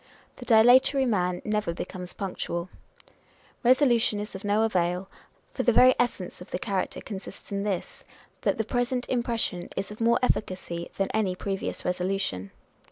[0.37, 2.69] The dilatory man never becomes punctual.
[3.63, 5.09] Resolution is of no avail;
[5.53, 8.03] for the very essence of the character consists in this,
[8.41, 12.49] that the present impression is of more efficacy than any previous resolution.